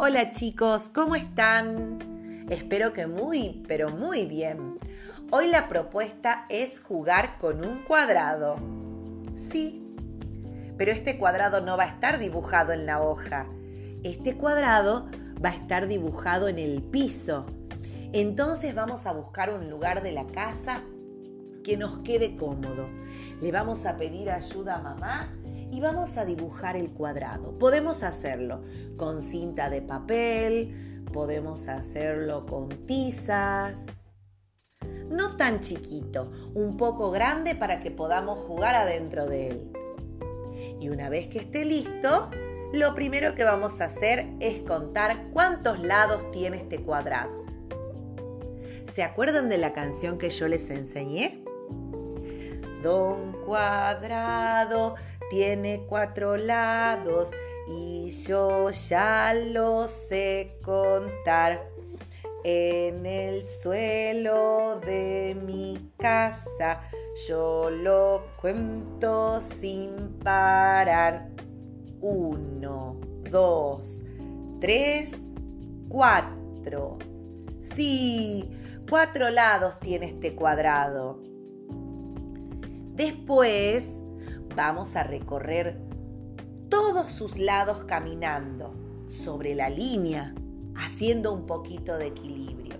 [0.00, 2.46] Hola chicos, ¿cómo están?
[2.50, 4.78] Espero que muy, pero muy bien.
[5.32, 8.58] Hoy la propuesta es jugar con un cuadrado.
[9.34, 9.84] Sí,
[10.76, 13.46] pero este cuadrado no va a estar dibujado en la hoja.
[14.04, 15.08] Este cuadrado
[15.44, 17.44] va a estar dibujado en el piso.
[18.12, 20.80] Entonces vamos a buscar un lugar de la casa
[21.64, 22.88] que nos quede cómodo.
[23.40, 25.37] Le vamos a pedir ayuda a mamá
[25.78, 27.56] y vamos a dibujar el cuadrado.
[27.56, 28.62] Podemos hacerlo
[28.96, 33.86] con cinta de papel, podemos hacerlo con tizas.
[35.08, 39.72] No tan chiquito, un poco grande para que podamos jugar adentro de él.
[40.80, 42.28] Y una vez que esté listo,
[42.72, 47.44] lo primero que vamos a hacer es contar cuántos lados tiene este cuadrado.
[48.96, 51.44] ¿Se acuerdan de la canción que yo les enseñé?
[52.82, 54.96] Don Cuadrado
[55.30, 57.30] tiene cuatro lados
[57.66, 61.68] y yo ya lo sé contar.
[62.44, 66.82] En el suelo de mi casa
[67.26, 71.28] yo lo cuento sin parar.
[72.00, 72.96] Uno,
[73.30, 73.82] dos,
[74.60, 75.10] tres,
[75.88, 76.98] cuatro.
[77.74, 78.48] Sí,
[78.88, 81.20] cuatro lados tiene este cuadrado.
[82.94, 83.88] Después
[84.58, 85.78] vamos a recorrer
[86.68, 88.74] todos sus lados caminando
[89.06, 90.34] sobre la línea,
[90.74, 92.74] haciendo un poquito de equilibrio.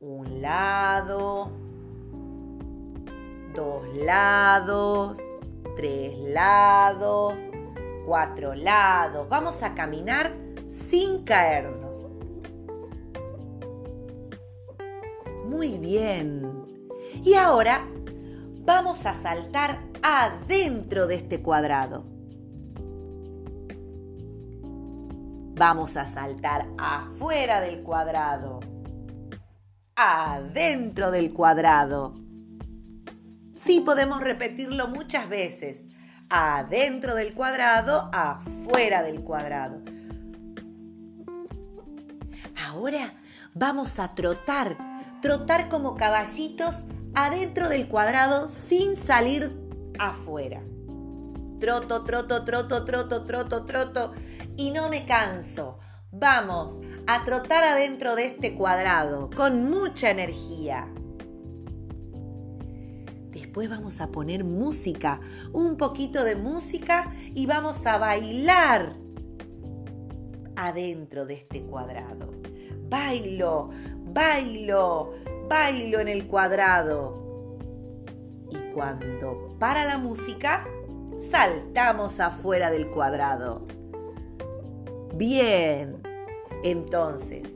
[0.00, 1.52] Un lado,
[3.54, 5.20] dos lados,
[5.76, 7.34] tres lados,
[8.04, 9.28] cuatro lados.
[9.28, 10.36] Vamos a caminar
[10.68, 12.10] sin caernos.
[15.46, 16.64] Muy bien.
[17.22, 17.86] Y ahora
[18.64, 22.04] vamos a saltar adentro de este cuadrado.
[25.54, 28.60] Vamos a saltar afuera del cuadrado.
[29.94, 32.14] Adentro del cuadrado.
[33.54, 35.82] Sí, podemos repetirlo muchas veces.
[36.30, 39.82] Adentro del cuadrado, afuera del cuadrado.
[42.66, 43.12] Ahora
[43.54, 44.78] vamos a trotar,
[45.20, 46.74] trotar como caballitos
[47.14, 49.52] adentro del cuadrado sin salir
[49.98, 50.62] afuera.
[51.60, 54.12] Troto, troto, troto, troto, troto, troto.
[54.56, 55.78] Y no me canso.
[56.10, 60.92] Vamos a trotar adentro de este cuadrado con mucha energía.
[63.30, 65.20] Después vamos a poner música,
[65.52, 68.96] un poquito de música y vamos a bailar
[70.56, 72.30] adentro de este cuadrado.
[72.88, 73.70] Bailo,
[74.04, 75.14] bailo,
[75.48, 77.58] bailo en el cuadrado.
[78.50, 80.66] Y cuando para la música,
[81.30, 83.66] saltamos afuera del cuadrado.
[85.14, 86.02] Bien,
[86.62, 87.48] entonces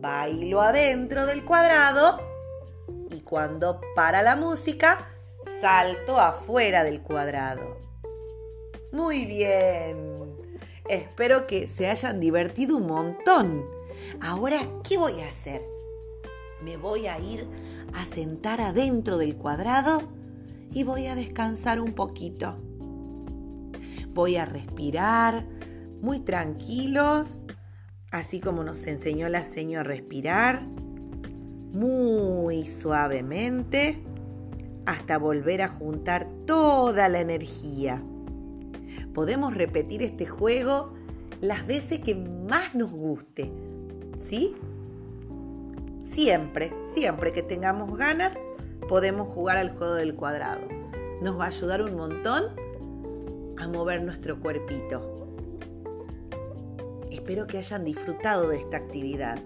[0.00, 2.20] bailo adentro del cuadrado
[3.10, 5.08] y cuando para la música,
[5.60, 7.78] salto afuera del cuadrado.
[8.92, 10.14] Muy bien.
[10.88, 13.64] Espero que se hayan divertido un montón.
[14.20, 15.73] Ahora, ¿qué voy a hacer?
[16.64, 17.46] Me voy a ir
[17.92, 20.02] a sentar adentro del cuadrado
[20.72, 22.56] y voy a descansar un poquito.
[24.14, 25.44] Voy a respirar
[26.00, 27.44] muy tranquilos,
[28.10, 30.62] así como nos enseñó la señora a respirar,
[31.72, 34.02] muy suavemente,
[34.86, 38.02] hasta volver a juntar toda la energía.
[39.12, 40.94] Podemos repetir este juego
[41.40, 43.52] las veces que más nos guste,
[44.28, 44.54] ¿sí?
[46.14, 48.32] Siempre, siempre que tengamos ganas,
[48.88, 50.62] podemos jugar al juego del cuadrado.
[51.20, 52.44] Nos va a ayudar un montón
[53.58, 55.36] a mover nuestro cuerpito.
[57.10, 59.38] Espero que hayan disfrutado de esta actividad.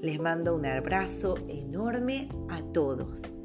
[0.00, 3.35] Les mando un abrazo enorme a todos.